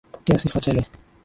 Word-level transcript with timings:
Pokea 0.11 0.39
sifa 0.39 0.59
tele. 0.61 0.83